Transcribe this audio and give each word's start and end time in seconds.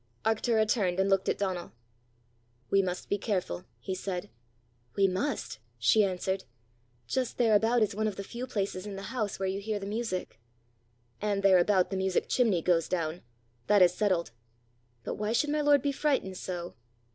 Arctura 0.25 0.67
turned 0.67 0.99
and 0.99 1.11
looked 1.11 1.29
at 1.29 1.37
Donal. 1.37 1.73
"We 2.71 2.81
must 2.81 3.07
be 3.07 3.19
careful," 3.19 3.65
he 3.77 3.93
said. 3.93 4.31
"We 4.95 5.07
must," 5.07 5.59
she 5.77 6.03
answered. 6.03 6.43
"Just 7.05 7.37
thereabout 7.37 7.83
is 7.83 7.93
one 7.93 8.07
of 8.07 8.15
the 8.15 8.23
few 8.23 8.47
places 8.47 8.87
in 8.87 8.95
the 8.95 9.03
house 9.13 9.37
where 9.37 9.47
you 9.47 9.59
hear 9.59 9.77
the 9.77 9.85
music." 9.85 10.39
"And 11.21 11.43
thereabout 11.43 11.91
the 11.91 11.97
music 11.97 12.27
chimney 12.29 12.63
goes 12.63 12.89
down! 12.89 13.21
That 13.67 13.83
is 13.83 13.93
settled! 13.93 14.31
But 15.03 15.19
why 15.19 15.33
should 15.33 15.51
my 15.51 15.61
lord 15.61 15.83
be 15.83 15.91
frightened 15.91 16.37
so?" 16.37 16.73